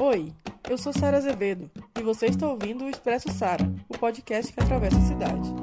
[0.00, 0.32] Oi,
[0.68, 4.96] eu sou Sara Azevedo e você está ouvindo o Expresso Sara, o podcast que atravessa
[4.96, 5.54] a cidade.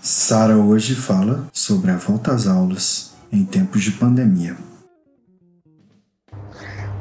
[0.00, 4.56] Sara hoje fala sobre a volta às aulas em tempos de pandemia.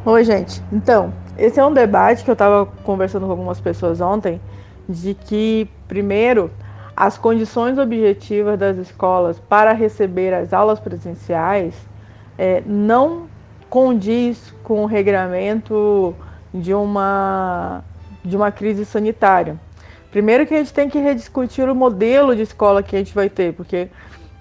[0.06, 0.62] Oi, gente.
[0.72, 4.40] Então, esse é um debate que eu estava conversando com algumas pessoas ontem,
[4.88, 6.52] de que, primeiro,
[6.96, 11.76] as condições objetivas das escolas para receber as aulas presenciais
[12.38, 13.28] é, não
[13.70, 16.16] condiz com o regramento
[16.54, 17.84] de uma,
[18.24, 19.60] de uma crise sanitária.
[20.12, 23.28] Primeiro que a gente tem que rediscutir o modelo de escola que a gente vai
[23.28, 23.90] ter, porque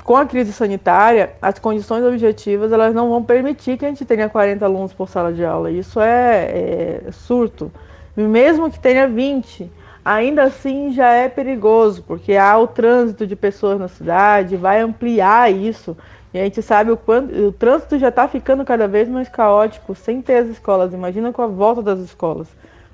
[0.05, 4.29] com a crise sanitária, as condições objetivas elas não vão permitir que a gente tenha
[4.29, 5.71] 40 alunos por sala de aula.
[5.71, 7.73] Isso é, é surto.
[8.15, 9.73] Mesmo que tenha 20,
[10.05, 15.51] ainda assim já é perigoso, porque há o trânsito de pessoas na cidade, vai ampliar
[15.51, 15.97] isso.
[16.35, 19.95] E a gente sabe o quanto o trânsito já está ficando cada vez mais caótico
[19.95, 20.93] sem ter as escolas.
[20.93, 22.49] Imagina com a volta das escolas.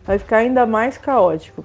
[0.04, 1.64] Vai ficar ainda mais caótico.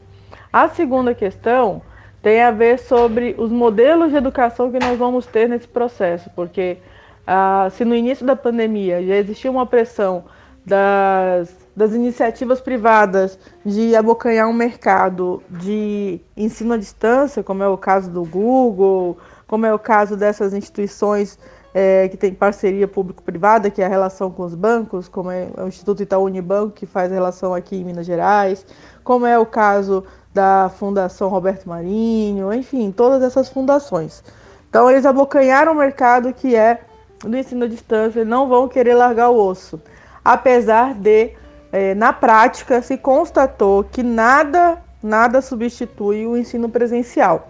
[0.52, 1.84] A segunda questão
[2.26, 6.80] tem a ver sobre os modelos de educação que nós vamos ter nesse processo, porque
[7.28, 10.24] ah, se no início da pandemia já existia uma pressão
[10.66, 17.78] das, das iniciativas privadas de abocanhar um mercado de ensino à distância, como é o
[17.78, 21.38] caso do Google, como é o caso dessas instituições
[21.76, 25.68] é, que tem parceria público-privada, que é a relação com os bancos, como é o
[25.68, 28.66] Instituto Itaú Unibanco, que faz relação aqui em Minas Gerais,
[29.04, 30.04] como é o caso
[30.36, 34.24] da Fundação Roberto Marinho, enfim, todas essas fundações.
[34.70, 36.82] Então eles abocanharam o mercado que é
[37.22, 39.82] do ensino à distância e não vão querer largar o osso
[40.26, 41.34] apesar de,
[41.72, 47.50] é, na prática, se constatou que nada, nada substitui o ensino presencial.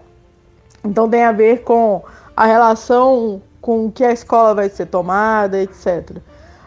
[0.84, 2.04] Então tem a ver com
[2.36, 6.18] a relação com que a escola vai ser tomada, etc.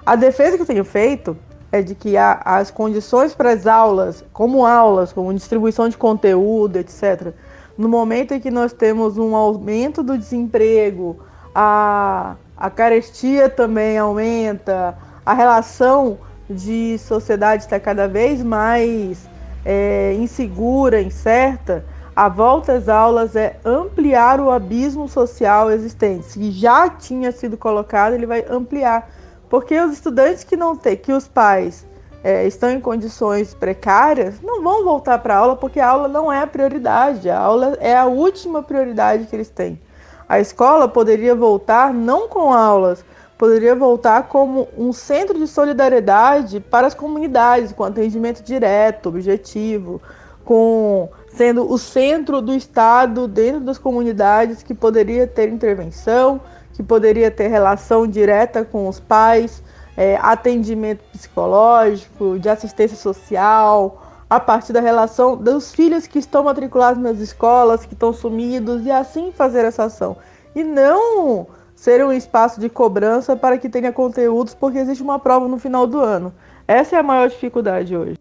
[0.03, 1.37] A defesa que eu tenho feito
[1.71, 6.77] é de que a, as condições para as aulas, como aulas, como distribuição de conteúdo,
[6.77, 7.33] etc.,
[7.77, 11.17] no momento em que nós temos um aumento do desemprego,
[11.55, 16.17] a, a carestia também aumenta, a relação
[16.49, 19.29] de sociedade está cada vez mais
[19.63, 26.25] é, insegura, incerta, a volta às aulas é ampliar o abismo social existente.
[26.25, 29.09] Se já tinha sido colocado, ele vai ampliar.
[29.49, 31.85] Porque os estudantes que não têm, que os pais
[32.23, 36.31] é, estão em condições precárias, não vão voltar para a aula porque a aula não
[36.31, 37.29] é a prioridade.
[37.29, 39.79] A aula é a última prioridade que eles têm.
[40.27, 43.03] A escola poderia voltar não com aulas,
[43.35, 49.99] poderia voltar como um centro de solidariedade para as comunidades, com atendimento direto, objetivo,
[50.45, 56.41] com sendo o centro do Estado dentro das comunidades que poderia ter intervenção,
[56.79, 59.61] que poderia ter relação direta com os pais,
[59.97, 67.03] é, atendimento psicológico, de assistência social, a partir da relação dos filhos que estão matriculados
[67.03, 70.15] nas escolas, que estão sumidos, e assim fazer essa ação.
[70.55, 75.49] E não ser um espaço de cobrança para que tenha conteúdos, porque existe uma prova
[75.49, 76.33] no final do ano.
[76.65, 78.15] Essa é a maior dificuldade hoje.